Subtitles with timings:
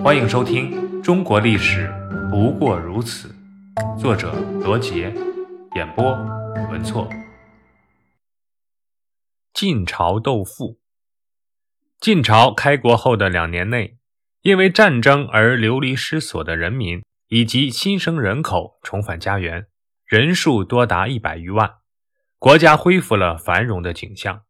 [0.00, 1.92] 欢迎收听《中国历史
[2.30, 3.34] 不过如此》，
[3.98, 5.12] 作者罗杰，
[5.74, 6.12] 演播
[6.70, 7.08] 文措。
[9.52, 10.80] 晋朝斗富。
[12.00, 13.98] 晋朝开国后的两年内，
[14.42, 19.66] 因为战争而流离失所的人民以及新生人口重返家园，
[20.06, 21.74] 人数多达一百余万，
[22.38, 24.42] 国家恢复了繁荣的景象。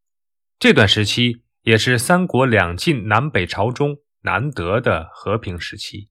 [0.59, 3.99] 这段时期也是三国两晋南北朝中。
[4.23, 6.09] 难得的和平时期，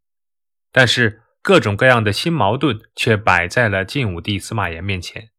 [0.72, 5.30] 但是各种各样的新矛盾却摆在了晋武帝司马炎面前。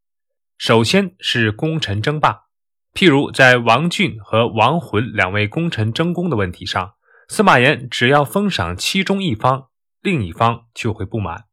[0.56, 2.46] 首先是功臣争霸，
[2.94, 6.94] 譬如在王浚和王浑两位功臣争功的问题上，
[7.28, 9.68] 司马炎只要封赏其中一方，
[10.00, 11.44] 另一方就会不满。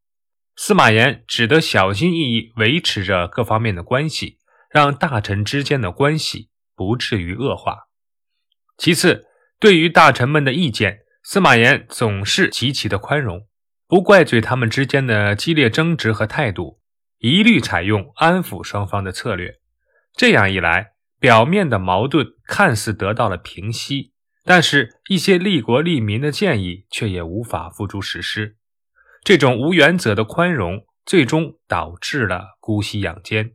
[0.56, 4.38] 司马炎只得小心翼翼维持着各方面的关系，
[4.70, 7.88] 让大臣之间的关系不至于恶化。
[8.78, 9.26] 其次，
[9.58, 11.00] 对于大臣们的意见。
[11.22, 13.46] 司马炎总是极其的宽容，
[13.86, 16.80] 不怪罪他们之间的激烈争执和态度，
[17.18, 19.60] 一律采用安抚双方的策略。
[20.16, 24.12] 这样一来，表面的矛盾看似得到了平息，
[24.44, 28.56] 但是一些利国利民的建议却也无法付诸实施。
[29.22, 33.52] 这种无原则的宽容，最终导致了姑息养奸。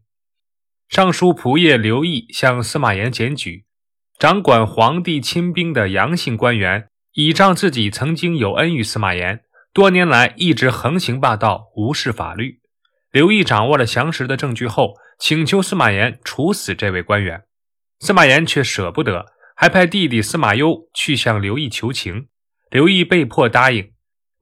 [0.87, 3.65] 尚书仆射刘毅向司马炎检举，
[4.19, 6.89] 掌管皇帝亲兵的杨姓官员。
[7.15, 12.59] 倚仗自己曾经有恩于司马炎，多年来一直横行霸道、无视法律。
[13.09, 17.43] 刘毅掌握了详实的证据后，请求司马炎处死这位官员。
[18.01, 22.27] 司马炎却舍不得，还派弟弟司马攸去向刘毅求情。
[22.69, 23.93] 刘毅被迫答应，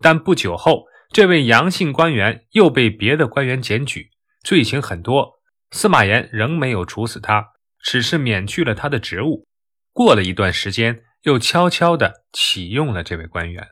[0.02, 4.10] 但不久后，这位杨姓官员又被别的官员检举，
[4.44, 5.34] 罪行很多。
[5.70, 9.46] 司马炎仍没有处死他，只是免去了他的职务。
[9.94, 11.04] 过了一段时间。
[11.24, 13.70] 又悄悄地启用了这位官员，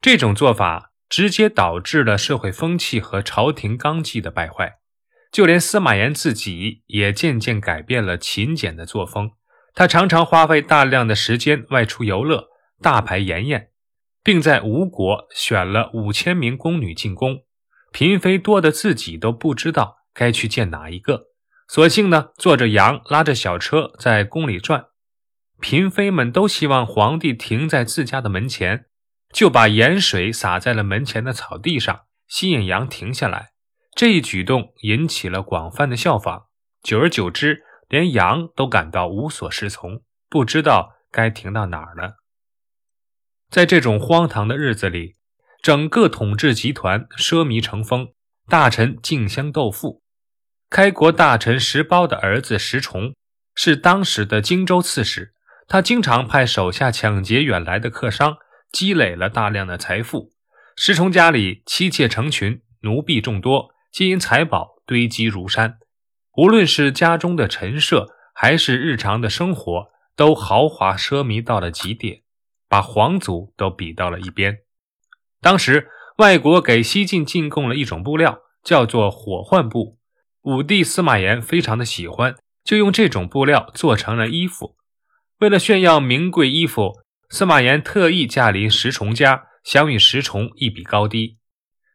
[0.00, 4.78] 这种做法直接导致了社会风气和朝廷纲纪的败坏，
[5.30, 9.30] 就连司马炎自己也渐渐改变了勤俭的作风。
[9.72, 12.48] 他常常花费大量的时间外出游乐，
[12.82, 13.70] 大排筵宴，
[14.24, 17.44] 并在吴国选了五千名宫女进宫，
[17.92, 21.28] 嫔妃多的自己都不知道该去见哪一个，
[21.68, 24.86] 索性呢坐着羊拉着小车在宫里转。
[25.60, 28.86] 嫔妃们都希望皇帝停在自家的门前，
[29.32, 33.50] 就把盐水洒在了门前的草地上，吸引羊停下来。
[33.96, 36.46] 这一举动引起了广泛的效仿，
[36.82, 42.18] 久而久之，连羊都感到无所适从，不知道该停到哪儿了。
[43.50, 45.16] 在这种荒唐的日子里，
[45.60, 48.12] 整个统治集团奢靡成风，
[48.46, 50.02] 大臣竞相斗富。
[50.70, 53.14] 开国大臣石苞的儿子石崇
[53.54, 55.34] 是当时的荆州刺史。
[55.68, 58.38] 他经常派手下抢劫远来的客商，
[58.72, 60.32] 积累了大量的财富。
[60.74, 65.78] 石崇家里妻妾成群，奴婢众多，金银财宝堆积如山。
[66.38, 72.22] 无论是家中的陈设，还是日常的生活，都豪华奢靡到了极点，
[72.66, 74.60] 把皇族都比到了一边。
[75.42, 79.98] 当时外国给西晋进贡了一种布料，叫做火浣布。
[80.44, 84.77] 武帝司马炎非常的喜欢，就用这种布料做成了衣服。
[85.40, 86.94] 为了炫耀名贵衣服，
[87.30, 91.38] 司马炎特意驾临石崇家，想与石崇一比高低。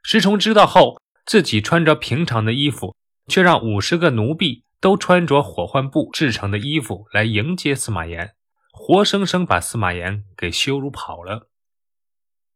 [0.01, 2.95] 石崇知道后，自己穿着平常的衣服，
[3.27, 8.33] 却让五十个奴婢都穿着火浣布制成的衣服来迎接司马炎，
[8.71, 11.49] 活生生把司马炎给羞辱跑了。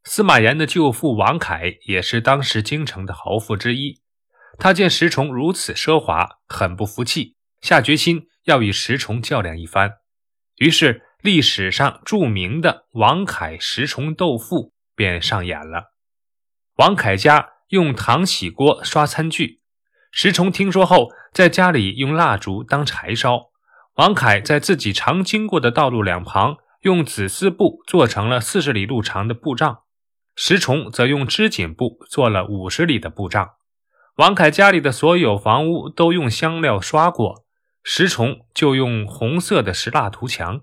[0.05, 3.99] 司马炎的舅父王恺也是当时京城的豪富之一，
[4.57, 9.95] 他见石崇如此奢华，很不服气，下决心要与石崇较量一番。
[10.57, 15.93] 于是，历史上著名的王凯石崇斗富便上演了。
[16.77, 19.61] 王凯家用糖洗锅刷餐具，
[20.11, 23.51] 石崇听说后，在家里用蜡烛当柴烧。
[23.95, 29.79] 王凯在自己常经过的道路两旁，用紫丝布做成了四十里路长的布帐，
[30.35, 33.49] 石崇则用织锦布做了五十里的布帐。
[34.15, 37.46] 王凯家里的所有房屋都用香料刷过。
[37.89, 40.59] 石崇就用红色的石蜡涂墙，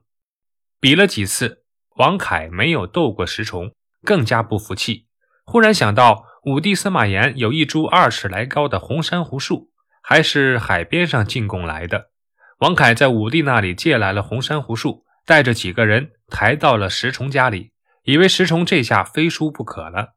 [0.79, 1.65] 比了几次，
[1.97, 5.07] 王凯没有斗过石崇，更加不服气。
[5.47, 9.71] 忽然想到，武帝司马炎有一株二尺来高的红珊瑚树，
[10.03, 12.11] 还是海边上进贡来的。
[12.59, 17.73] 王凯在武帝那里借来了红珊瑚树，带着几个人抬到了石崇家里，
[18.03, 20.17] 以为石崇这下非输不可了。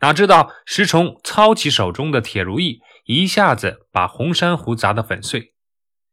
[0.00, 5.54] 哪知道石崇操起手中的铁如意，一下子把红珊瑚砸得粉碎。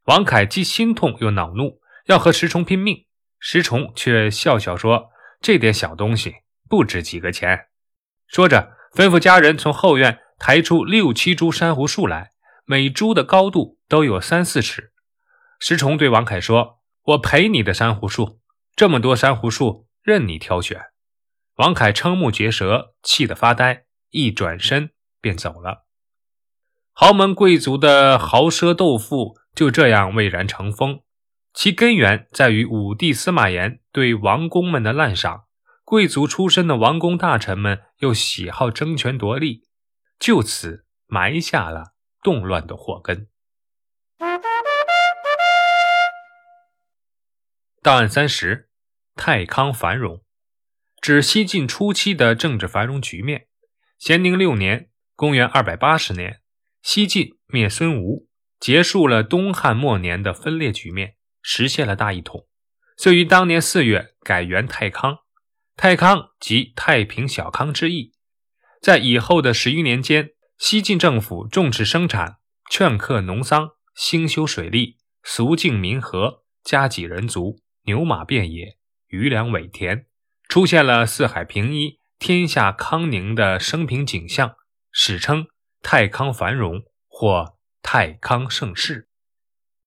[0.08, 3.06] 王凯既心痛又恼怒，要和石崇拼命。
[3.40, 5.10] 石崇却笑笑说
[5.42, 6.36] ：“这点小东西
[6.70, 7.68] 不值几个钱。
[8.26, 12.32] 说着，吩咐家人从后院抬出六七株珊瑚树来，
[12.64, 14.94] 每株的高度都有三四尺。
[15.60, 18.40] 石崇对王凯说：“我赔你的珊瑚树，
[18.78, 20.82] 这么多珊瑚树任你挑选。”
[21.56, 25.86] 王凯瞠目结舌，气得发呆，一转身便走了。
[26.94, 31.02] 豪门贵族的豪奢斗富就这样蔚然成风，
[31.52, 35.46] 其根源在于武帝司马炎对王公们的滥赏。
[35.84, 39.64] 贵族出身的王公大臣们又喜好争权夺利，
[40.20, 43.30] 就此埋下了动乱的祸根。
[47.82, 48.70] 档案三十：
[49.16, 50.22] 太康繁荣，
[51.02, 53.48] 指西晋初期的政治繁荣局面。
[53.98, 56.42] 咸宁六年（公元280年），
[56.84, 58.27] 西晋灭孙吴，
[58.60, 62.48] 结束了东汉末年的分裂局面，实现了大一统，
[62.98, 65.20] 遂于当年四月改元太康。
[65.76, 68.14] 太康即太平小康之意。
[68.82, 72.38] 在以后的十余年间，西晋政府重视生产，
[72.70, 78.78] 劝客农桑，兴修水利，俗敬民和，家给人足，牛马遍野，
[79.08, 80.08] 余粮委田，
[80.50, 84.56] 出现了四海平一、天下康宁的生平景象，
[84.92, 85.46] 史称
[85.84, 89.07] 太康繁荣或太康盛世。